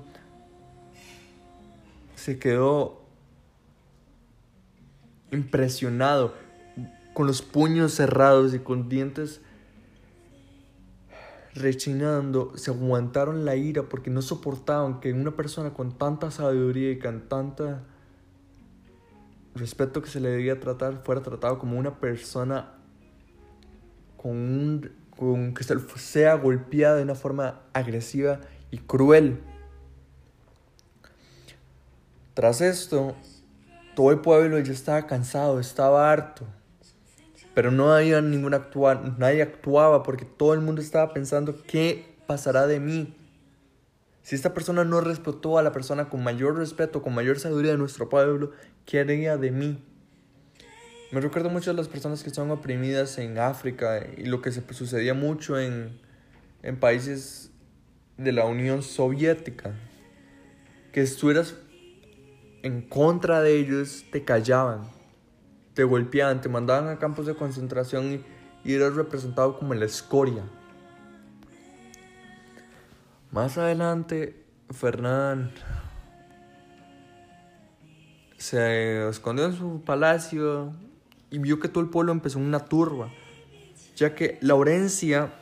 se 2.15 2.39
quedó 2.39 3.03
impresionado 5.33 6.35
con 7.13 7.27
los 7.27 7.43
puños 7.43 7.93
cerrados 7.95 8.55
y 8.55 8.61
con 8.61 8.89
dientes 8.89 9.41
rechinando, 11.55 12.53
se 12.57 12.71
aguantaron 12.71 13.45
la 13.45 13.57
ira 13.57 13.85
porque 13.85 14.11
no 14.11 14.23
soportaban 14.23 15.01
que 15.01 15.13
una 15.13 15.31
persona 15.33 15.73
con 15.73 15.97
tanta 15.97 16.31
sabiduría 16.31 16.91
y 16.91 16.99
con 16.99 17.29
tanta 17.29 17.85
respeto 19.55 20.03
que 20.03 20.11
se 20.11 20.21
le 20.21 20.31
debía 20.31 20.59
tratar 20.59 21.03
fuera 21.05 21.23
tratado 21.23 21.59
como 21.59 21.79
una 21.79 21.99
persona 22.01 22.73
con, 24.17 24.33
un, 24.33 24.93
con 25.17 25.55
que 25.55 25.65
sea 25.97 26.35
golpeada 26.35 26.97
de 26.97 27.03
una 27.03 27.15
forma 27.15 27.61
agresiva 27.73 28.41
y 28.71 28.79
cruel. 28.79 29.41
Tras 32.35 32.61
esto, 32.61 33.15
todo 33.95 34.11
el 34.11 34.21
pueblo 34.21 34.59
ya 34.59 34.73
estaba 34.73 35.07
cansado, 35.07 35.61
estaba 35.61 36.11
harto. 36.11 36.45
Pero 37.55 37.71
no 37.71 37.93
había 37.93 38.21
ningún 38.21 38.55
actuar, 38.55 39.17
nadie 39.19 39.43
actuaba 39.43 40.03
porque 40.03 40.25
todo 40.25 40.55
el 40.55 40.61
mundo 40.61 40.81
estaba 40.81 41.13
pensando 41.13 41.63
qué 41.63 42.17
pasará 42.27 42.67
de 42.67 42.81
mí. 42.81 43.15
Si 44.25 44.35
esta 44.35 44.55
persona 44.55 44.85
no 44.85 45.03
respetó 45.03 45.59
a 45.59 45.63
la 45.63 45.71
persona 45.71 46.09
con 46.09 46.25
mayor 46.25 46.57
respeto, 46.57 47.03
con 47.03 47.15
mayor 47.15 47.39
sabiduría 47.39 47.73
de 47.73 47.77
nuestro 47.77 48.09
pueblo, 48.09 48.53
¿qué 48.87 49.01
haría 49.01 49.37
de 49.37 49.51
mí? 49.51 49.85
Me 51.13 51.21
recuerdo 51.21 51.51
mucho 51.51 51.73
de 51.73 51.77
las 51.77 51.89
personas 51.89 52.25
que 52.25 52.31
son 52.31 52.51
oprimidas 52.51 53.19
en 53.19 53.39
África 53.39 54.07
y 54.17 54.25
lo 54.25 54.41
que 54.41 54.51
se 54.51 54.63
sucedía 54.73 55.13
mucho 55.13 55.61
en, 55.61 56.01
en 56.63 56.81
países 56.81 57.51
de 58.17 58.33
la 58.33 58.47
Unión 58.47 58.83
Soviética. 58.83 59.75
Que 60.91 61.03
estuvieras 61.03 61.57
en 62.63 62.81
contra 62.81 63.43
de 63.43 63.59
ellos, 63.59 64.07
te 64.11 64.25
callaban, 64.25 64.85
te 65.75 65.85
golpeaban, 65.85 66.41
te 66.41 66.49
mandaban 66.49 66.89
a 66.89 66.99
campos 66.99 67.27
de 67.27 67.35
concentración 67.35 68.11
y, 68.15 68.25
y 68.65 68.73
eras 68.73 68.95
representado 68.95 69.59
como 69.59 69.75
la 69.75 69.85
escoria. 69.85 70.45
Más 73.35 73.59
adelante, 73.59 74.45
Fernán 74.71 75.51
se 78.37 79.09
escondió 79.09 79.47
en 79.47 79.55
su 79.55 79.83
palacio 79.83 80.73
y 81.31 81.39
vio 81.39 81.59
que 81.59 81.67
todo 81.67 81.83
el 81.83 81.91
pueblo 81.91 82.13
empezó 82.13 82.39
una 82.39 82.61
turba, 82.61 83.09
ya 83.97 84.15
que 84.15 84.39
Laurencia 84.41 85.33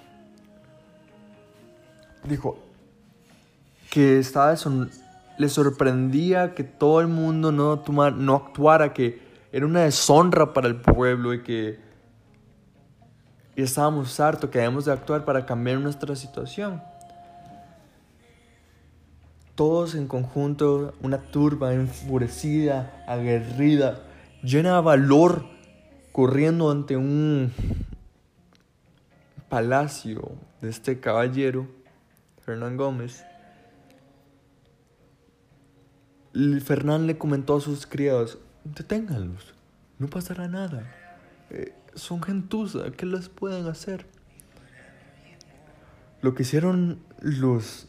dijo 2.25 2.65
que 3.91 4.19
estaba 4.21 4.55
le 5.37 5.49
sorprendía 5.51 6.55
que 6.55 6.65
todo 6.65 7.03
el 7.03 7.09
mundo 7.09 7.53
no, 7.53 7.85
no 8.17 8.35
actuara, 8.35 8.95
que 8.95 9.21
era 9.53 9.67
una 9.67 9.81
deshonra 9.81 10.55
para 10.55 10.67
el 10.67 10.77
pueblo 10.77 11.35
y 11.35 11.43
que 11.43 11.79
estábamos 13.55 14.19
hartos, 14.19 14.49
que 14.49 14.61
debemos 14.61 14.87
de 14.87 14.93
actuar 14.93 15.27
para 15.27 15.45
cambiar 15.45 15.77
nuestra 15.79 16.17
situación 16.17 16.81
todos 19.55 19.95
en 19.95 20.07
conjunto, 20.09 20.95
una 21.03 21.19
turba 21.19 21.75
enfurecida, 21.75 23.05
aguerrida, 23.07 24.03
llena 24.43 24.77
de 24.77 24.83
valor, 24.83 25.47
corriendo 26.13 26.71
ante 26.71 26.97
un 26.97 27.53
palacio 29.49 30.33
de 30.61 30.71
este 30.71 31.01
caballero, 31.01 31.67
Fernán 32.43 32.77
Gómez. 32.77 33.25
Fernán 36.65 37.07
le 37.07 37.19
comentó 37.19 37.57
a 37.57 37.61
sus 37.61 37.87
criados, 37.87 38.39
deténganlos, 38.65 39.55
no 39.99 40.09
pasará 40.09 40.49
nada. 40.49 40.91
Eh, 41.51 41.75
son 41.95 42.23
gentuza, 42.23 42.91
¿qué 42.97 43.05
les 43.05 43.29
pueden 43.29 43.67
hacer? 43.67 44.07
lo 46.23 46.35
que 46.35 46.45
hicieron 46.45 47.01
los 47.21 47.89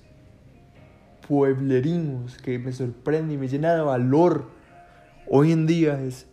pueblerinos, 1.27 2.37
que 2.37 2.59
me 2.59 2.71
sorprende 2.71 3.33
y 3.33 3.37
me 3.37 3.47
llena 3.47 3.73
de 3.73 3.81
valor 3.81 4.49
hoy 5.27 5.51
en 5.51 5.65
día, 5.65 5.99
es, 6.01 6.27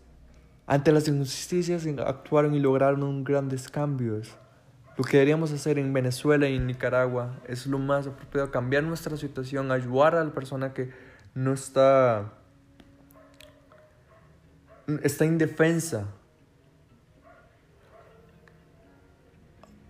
ante 0.66 0.92
las 0.92 1.08
injusticias 1.08 1.86
actuaron 2.06 2.54
y 2.54 2.60
lograron 2.60 3.24
grandes 3.24 3.68
cambios. 3.68 4.36
Lo 4.96 5.04
que 5.04 5.16
deberíamos 5.16 5.52
hacer 5.52 5.78
en 5.78 5.92
Venezuela 5.92 6.48
y 6.48 6.56
en 6.56 6.66
Nicaragua 6.66 7.40
es 7.48 7.66
lo 7.66 7.78
más 7.78 8.06
apropiado, 8.06 8.50
cambiar 8.50 8.82
nuestra 8.82 9.16
situación, 9.16 9.72
ayudar 9.72 10.14
a 10.14 10.24
la 10.24 10.30
persona 10.32 10.74
que 10.74 10.90
no 11.34 11.54
está, 11.54 12.34
está 15.02 15.24
indefensa. 15.24 16.06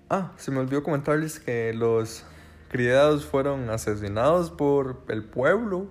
Ah, 0.08 0.32
se 0.36 0.50
me 0.50 0.58
olvidó 0.58 0.82
comentarles 0.82 1.40
que 1.40 1.72
los 1.72 2.24
criados 2.70 3.26
fueron 3.26 3.68
asesinados 3.68 4.50
por 4.50 5.02
el 5.08 5.22
pueblo. 5.22 5.88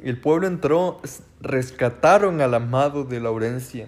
El 0.00 0.20
pueblo 0.20 0.48
entró, 0.48 1.00
rescataron 1.40 2.40
al 2.40 2.54
amado 2.54 3.04
de 3.04 3.20
Laurencia. 3.20 3.86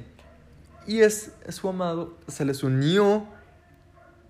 Y 0.87 1.01
es, 1.01 1.33
su 1.49 1.69
amado 1.69 2.17
se 2.29 2.45
les 2.45 2.63
unió 2.63 3.27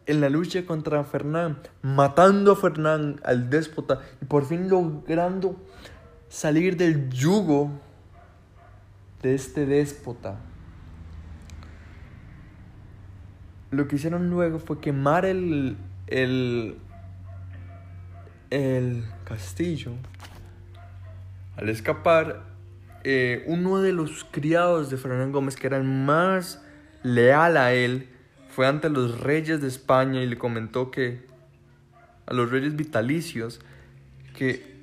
en 0.07 0.23
la 0.23 0.31
lucha 0.31 0.65
contra 0.65 1.05
Fernán, 1.05 1.59
matando 1.83 2.53
a 2.53 2.57
Fernán, 2.57 3.21
al 3.25 3.51
déspota, 3.51 4.01
y 4.23 4.25
por 4.25 4.47
fin 4.47 4.71
logrando 4.71 5.57
salir 6.29 6.77
del 6.79 7.11
yugo 7.11 7.71
de 9.21 9.35
este 9.35 9.67
déspota. 9.67 10.39
lo 13.71 13.89
que 13.89 13.97
hicieron 13.97 14.31
luego 14.31 14.59
fue 14.59 14.81
quemar 14.81 15.25
el, 15.25 15.77
el, 16.07 16.77
el 18.51 19.05
castillo. 19.25 19.93
Al 21.57 21.69
escapar, 21.69 22.45
eh, 23.05 23.45
uno 23.47 23.81
de 23.81 23.93
los 23.93 24.25
criados 24.25 24.91
de 24.91 24.97
Fernán 24.97 25.33
Gómez, 25.33 25.57
que 25.57 25.67
era 25.67 25.77
el 25.77 25.85
más 25.85 26.63
leal 27.03 27.57
a 27.57 27.73
él, 27.73 28.09
fue 28.49 28.67
ante 28.67 28.89
los 28.89 29.21
reyes 29.21 29.61
de 29.61 29.69
España 29.69 30.23
y 30.23 30.27
le 30.27 30.39
comentó 30.39 30.91
que 30.91 31.27
a 32.27 32.35
los 32.35 32.51
reyes 32.51 32.75
vitalicios 32.75 33.61
que 34.35 34.77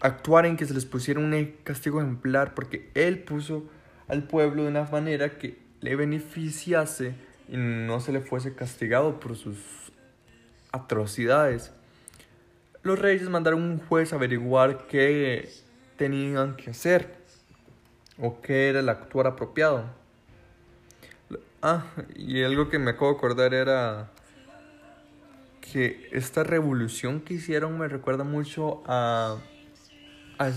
actuaran, 0.00 0.56
que 0.56 0.66
se 0.66 0.74
les 0.74 0.84
pusiera 0.84 1.20
un 1.20 1.54
castigo 1.64 2.00
ejemplar, 2.00 2.54
porque 2.54 2.90
él 2.94 3.20
puso 3.20 3.68
al 4.06 4.24
pueblo 4.24 4.62
de 4.64 4.68
una 4.70 4.84
manera 4.84 5.38
que 5.38 5.58
le 5.80 5.96
beneficiase 5.96 7.14
y 7.48 7.56
no 7.56 8.00
se 8.00 8.12
le 8.12 8.20
fuese 8.20 8.54
castigado 8.54 9.20
por 9.20 9.36
sus 9.36 9.56
atrocidades. 10.72 11.72
Los 12.88 12.98
reyes 12.98 13.28
mandaron 13.28 13.60
un 13.60 13.78
juez 13.80 14.14
a 14.14 14.16
averiguar 14.16 14.86
qué 14.86 15.46
tenían 15.98 16.56
que 16.56 16.70
hacer 16.70 17.16
o 18.18 18.40
qué 18.40 18.70
era 18.70 18.80
el 18.80 18.88
actuar 18.88 19.26
apropiado. 19.26 19.84
Ah, 21.60 21.84
y 22.16 22.42
algo 22.44 22.70
que 22.70 22.78
me 22.78 22.92
acabo 22.92 23.10
de 23.10 23.18
acordar 23.18 23.52
era 23.52 24.08
que 25.60 26.08
esta 26.12 26.44
revolución 26.44 27.20
que 27.20 27.34
hicieron 27.34 27.78
me 27.78 27.88
recuerda 27.88 28.24
mucho 28.24 28.82
a, 28.86 29.36
a, 30.38 30.50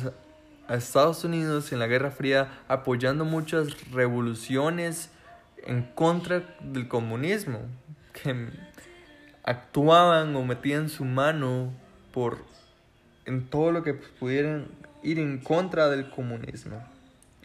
a 0.70 0.76
Estados 0.76 1.26
Unidos 1.26 1.74
en 1.74 1.80
la 1.80 1.88
Guerra 1.88 2.12
Fría 2.12 2.64
apoyando 2.70 3.26
muchas 3.26 3.92
revoluciones 3.92 5.10
en 5.66 5.84
contra 5.84 6.56
del 6.62 6.88
comunismo, 6.88 7.60
que 8.14 8.48
actuaban 9.44 10.34
o 10.38 10.46
metían 10.46 10.88
su 10.88 11.04
mano 11.04 11.74
por 12.12 12.40
en 13.26 13.48
todo 13.48 13.72
lo 13.72 13.84
que 13.84 13.94
pudieran 13.94 14.68
ir 15.04 15.20
en 15.20 15.40
contra 15.40 15.90
del 15.90 16.10
comunismo 16.10 16.84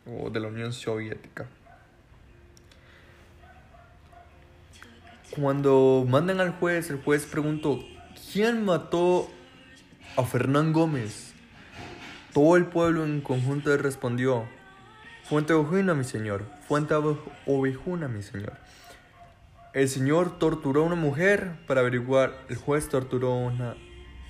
o 0.06 0.30
de 0.30 0.40
la 0.40 0.48
Unión 0.48 0.72
Soviética. 0.72 1.46
Cuando 5.34 6.06
mandan 6.08 6.40
al 6.40 6.52
juez, 6.52 6.90
el 6.90 7.02
juez 7.02 7.26
preguntó, 7.26 7.84
¿quién 8.32 8.64
mató 8.64 9.28
a 10.16 10.22
Fernán 10.22 10.72
Gómez? 10.72 11.34
Todo 12.32 12.56
el 12.56 12.66
pueblo 12.66 13.04
en 13.04 13.20
conjunto 13.20 13.76
respondió, 13.76 14.46
Fuente 15.24 15.52
ovejuna, 15.54 15.94
mi 15.94 16.04
señor. 16.04 16.44
Fuente 16.68 16.94
ovejuna, 17.46 18.06
mi 18.06 18.22
señor. 18.22 18.52
El 19.74 19.88
señor 19.88 20.38
torturó 20.38 20.82
a 20.82 20.86
una 20.86 20.94
mujer 20.94 21.50
para 21.66 21.80
averiguar, 21.80 22.32
el 22.48 22.56
juez 22.56 22.88
torturó 22.88 23.32
a 23.32 23.36
una 23.36 23.76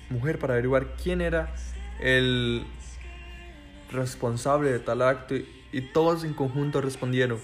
mujer 0.09 0.39
para 0.39 0.53
averiguar 0.53 0.95
quién 1.01 1.21
era 1.21 1.53
el 1.99 2.65
responsable 3.91 4.71
de 4.71 4.79
tal 4.79 5.01
acto 5.01 5.35
y 5.71 5.81
todos 5.81 6.23
en 6.23 6.33
conjunto 6.33 6.81
respondieron, 6.81 7.39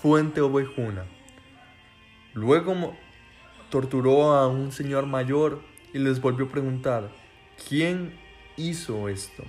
Fuente 0.00 0.40
ovejuna. 0.40 1.04
Luego 2.34 2.96
torturó 3.70 4.32
a 4.32 4.48
un 4.48 4.72
señor 4.72 5.06
mayor 5.06 5.62
y 5.94 5.98
les 5.98 6.20
volvió 6.20 6.46
a 6.46 6.48
preguntar, 6.48 7.10
¿quién 7.68 8.18
hizo 8.56 9.08
esto? 9.08 9.44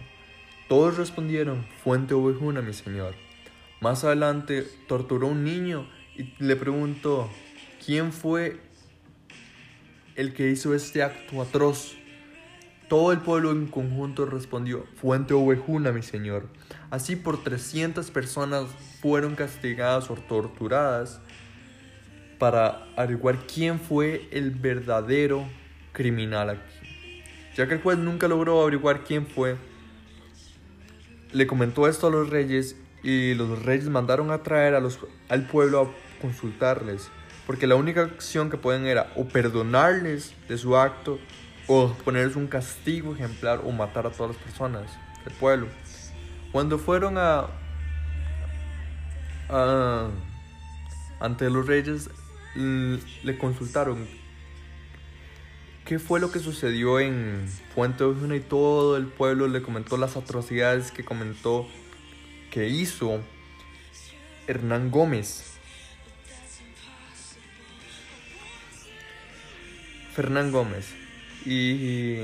Todos 0.70 0.98
respondieron, 0.98 1.66
Fuente 1.84 2.14
ovejuna, 2.14 2.62
mi 2.62 2.74
señor. 2.74 3.16
Más 3.82 4.04
adelante 4.04 4.66
torturó 4.88 5.28
a 5.28 5.32
un 5.32 5.44
niño 5.44 5.90
y 6.16 6.34
le 6.44 6.56
preguntó, 6.56 7.30
¿quién 7.84 8.14
fue 8.14 8.60
el 10.16 10.34
que 10.34 10.50
hizo 10.50 10.76
este 10.76 11.04
acto 11.04 11.42
atroz? 11.42 11.98
Todo 12.94 13.12
el 13.12 13.22
pueblo 13.22 13.50
en 13.50 13.66
conjunto 13.66 14.28
respondió, 14.28 14.86
Fuente 15.02 15.34
Ovejuna, 15.34 15.92
mi 15.92 16.04
señor. 16.04 16.46
Así 16.92 17.16
por 17.16 17.44
300 17.44 18.12
personas 18.12 18.68
fueron 19.02 19.34
castigadas 19.34 20.12
o 20.12 20.14
torturadas 20.14 21.20
para 22.38 22.86
averiguar 22.96 23.48
quién 23.52 23.80
fue 23.80 24.28
el 24.32 24.52
verdadero 24.52 25.44
criminal 25.92 26.52
aquí. 26.52 27.16
Ya 27.58 27.68
que 27.68 27.74
el 27.74 27.82
juez 27.82 27.98
nunca 27.98 28.28
logró 28.28 28.62
averiguar 28.62 29.04
quién 29.04 29.26
fue, 29.26 29.56
le 31.32 31.48
comentó 31.48 31.88
esto 31.88 32.06
a 32.06 32.12
los 32.12 32.30
reyes 32.30 32.76
y 33.02 33.34
los 33.34 33.64
reyes 33.64 33.90
mandaron 33.90 34.30
a 34.30 34.44
traer 34.44 34.76
a 34.76 34.80
los, 34.80 35.00
al 35.30 35.48
pueblo 35.48 35.82
a 35.82 36.22
consultarles, 36.22 37.10
porque 37.48 37.66
la 37.66 37.74
única 37.74 38.02
acción 38.02 38.52
que 38.52 38.58
pueden 38.58 38.86
era 38.86 39.12
o 39.16 39.26
perdonarles 39.26 40.36
de 40.48 40.60
su 40.60 40.78
acto 40.78 41.18
o 41.68 41.94
ponerles 42.04 42.36
un 42.36 42.48
castigo 42.48 43.14
ejemplar 43.14 43.62
o 43.64 43.72
matar 43.72 44.06
a 44.06 44.12
todas 44.12 44.36
las 44.36 44.44
personas 44.44 44.84
del 45.26 45.34
pueblo. 45.36 45.68
Cuando 46.52 46.78
fueron 46.78 47.18
a, 47.18 47.48
ante 51.20 51.50
los 51.50 51.66
reyes, 51.66 52.10
le 52.56 53.38
consultaron 53.38 54.08
qué 55.86 56.00
fue 56.00 56.20
lo 56.20 56.32
que 56.32 56.40
sucedió 56.40 57.00
en 57.00 57.48
Fuente 57.74 58.04
de 58.04 58.38
y 58.38 58.40
todo 58.40 58.98
el 58.98 59.08
pueblo 59.08 59.48
le 59.48 59.62
comentó 59.62 59.98
las 59.98 60.16
atrocidades 60.16 60.92
que 60.92 61.04
comentó 61.04 61.68
que 62.52 62.68
hizo 62.68 63.20
Hernán 64.48 64.92
Gómez. 64.92 65.54
Fernán 70.14 70.52
Gómez. 70.52 71.03
Y 71.46 72.18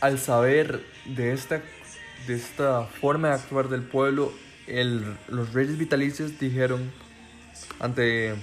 al 0.00 0.18
saber 0.18 0.84
de 1.04 1.32
esta, 1.32 1.62
de 2.26 2.34
esta 2.34 2.84
forma 2.84 3.28
de 3.28 3.34
actuar 3.34 3.68
del 3.68 3.82
pueblo, 3.82 4.32
los 5.28 5.52
reyes 5.52 5.76
vitalicios 5.78 6.38
dijeron 6.38 6.90
ante 7.80 8.34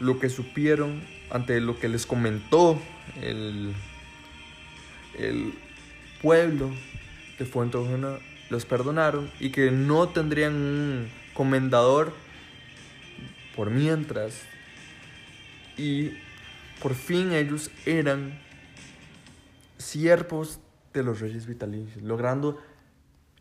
lo 0.00 0.18
que 0.18 0.28
supieron, 0.28 1.02
ante 1.30 1.60
lo 1.60 1.78
que 1.78 1.88
les 1.88 2.06
comentó 2.06 2.80
el, 3.20 3.72
el 5.18 5.54
pueblo, 6.20 6.70
de 7.38 7.46
Fuente 7.46 7.78
los 8.50 8.66
perdonaron 8.66 9.30
y 9.40 9.50
que 9.50 9.70
no 9.70 10.08
tendrían 10.08 10.54
un 10.54 11.10
comendador 11.32 12.12
por 13.56 13.70
mientras. 13.70 14.42
Y 15.78 16.10
por 16.82 16.94
fin 16.94 17.32
ellos 17.32 17.70
eran 17.86 18.38
siervos 19.78 20.60
de 20.92 21.02
los 21.02 21.20
reyes 21.20 21.46
vitalicios, 21.46 22.02
logrando 22.02 22.58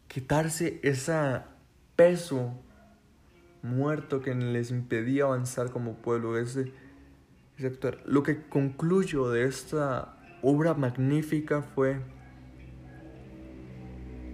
quitarse 0.07 0.79
ese 0.83 1.41
peso 1.95 2.53
muerto 3.61 4.21
que 4.21 4.33
les 4.35 4.71
impedía 4.71 5.25
avanzar 5.25 5.71
como 5.71 5.95
pueblo, 5.95 6.37
ese. 6.37 6.71
Lo 8.05 8.23
que 8.23 8.43
concluyo 8.47 9.29
de 9.29 9.43
esta 9.43 10.17
obra 10.41 10.73
magnífica 10.75 11.61
fue 11.61 11.99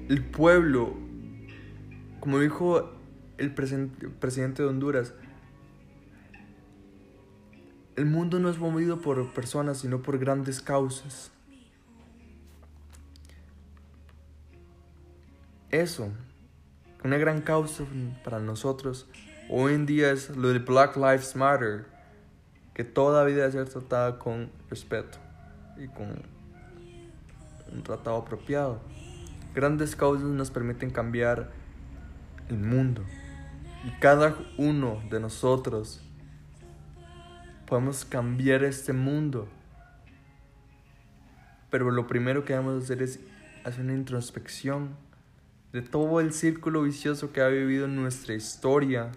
el 0.09 0.23
pueblo, 0.23 0.93
como 2.19 2.39
dijo 2.39 2.91
el 3.39 3.53
presidente 3.53 4.61
de 4.61 4.69
Honduras, 4.69 5.15
el 7.95 8.05
mundo 8.05 8.39
no 8.39 8.49
es 8.49 8.57
movido 8.57 8.99
por 8.99 9.33
personas, 9.33 9.79
sino 9.79 10.01
por 10.01 10.17
grandes 10.17 10.61
causas. 10.61 11.31
Eso, 15.71 16.09
una 17.03 17.17
gran 17.17 17.41
causa 17.41 17.83
para 18.23 18.39
nosotros 18.39 19.07
hoy 19.49 19.73
en 19.73 19.85
día 19.85 20.11
es 20.11 20.29
lo 20.35 20.49
de 20.49 20.59
Black 20.59 20.95
Lives 20.95 21.35
Matter, 21.35 21.85
que 22.73 22.83
toda 22.83 23.23
vida 23.23 23.47
debe 23.47 23.51
ser 23.51 23.69
tratada 23.69 24.19
con 24.19 24.49
respeto 24.69 25.17
y 25.77 25.87
con 25.87 26.21
un 27.71 27.83
tratado 27.83 28.17
apropiado. 28.17 28.79
Grandes 29.53 29.95
causas 29.95 30.27
nos 30.27 30.51
permiten 30.51 30.89
cambiar 30.89 31.49
el 32.49 32.57
mundo 32.57 33.03
y 33.85 33.99
cada 33.99 34.35
uno 34.57 35.01
de 35.09 35.19
nosotros 35.19 36.01
podemos 37.65 38.05
cambiar 38.05 38.63
este 38.63 38.93
mundo. 38.93 39.47
Pero 41.69 41.91
lo 41.91 42.07
primero 42.07 42.45
que 42.45 42.53
debemos 42.53 42.83
hacer 42.83 43.01
es 43.01 43.19
hacer 43.63 43.83
una 43.83 43.93
introspección 43.93 44.95
de 45.73 45.81
todo 45.81 46.21
el 46.21 46.31
círculo 46.31 46.83
vicioso 46.83 47.33
que 47.33 47.41
ha 47.41 47.47
vivido 47.47 47.87
nuestra 47.87 48.33
historia 48.33 49.11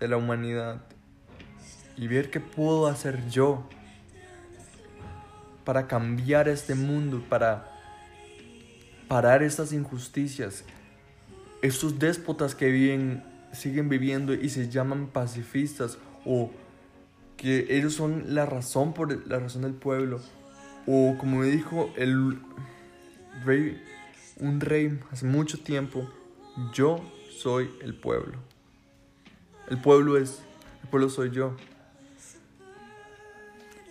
de 0.00 0.08
la 0.08 0.16
humanidad 0.16 0.82
y 1.96 2.08
ver 2.08 2.30
qué 2.30 2.40
puedo 2.40 2.86
hacer 2.86 3.28
yo 3.30 3.68
para 5.64 5.86
cambiar 5.86 6.48
este 6.48 6.74
mundo, 6.74 7.22
para 7.28 7.72
parar 9.08 9.42
estas 9.42 9.72
injusticias, 9.72 10.64
estos 11.62 11.98
déspotas 11.98 12.54
que 12.54 12.70
viven, 12.70 13.22
siguen 13.52 13.88
viviendo 13.88 14.34
y 14.34 14.48
se 14.48 14.68
llaman 14.68 15.08
pacifistas 15.08 15.98
o 16.24 16.50
que 17.36 17.66
ellos 17.76 17.94
son 17.94 18.34
la 18.34 18.46
razón 18.46 18.92
por 18.94 19.26
la 19.28 19.38
razón 19.38 19.62
del 19.62 19.74
pueblo. 19.74 20.20
O 20.86 21.16
como 21.18 21.38
me 21.38 21.46
dijo 21.46 21.92
el 21.96 22.40
rey 23.44 23.82
un 24.38 24.60
rey 24.60 25.00
hace 25.10 25.26
mucho 25.26 25.58
tiempo 25.58 26.10
yo 26.72 27.00
soy 27.30 27.70
el 27.82 27.94
pueblo. 27.94 28.38
El 29.68 29.80
pueblo 29.80 30.16
es 30.16 30.42
el 30.82 30.88
pueblo 30.88 31.08
soy 31.08 31.30
yo. 31.30 31.56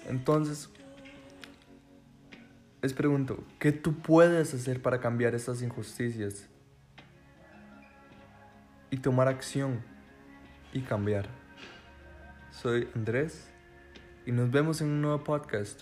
Entonces 0.07 0.69
les 2.81 2.93
pregunto 2.93 3.43
qué 3.59 3.71
tú 3.71 3.95
puedes 3.95 4.53
hacer 4.53 4.81
para 4.81 4.99
cambiar 4.99 5.33
estas 5.33 5.61
injusticias 5.63 6.47
y 8.91 8.97
tomar 8.97 9.27
acción 9.27 9.81
y 10.71 10.81
cambiar 10.81 11.27
soy 12.61 12.87
Andrés 12.95 13.47
y 14.25 14.31
nos 14.31 14.49
vemos 14.49 14.81
en 14.81 14.87
un 14.87 15.01
nuevo 15.01 15.23
podcast. 15.23 15.81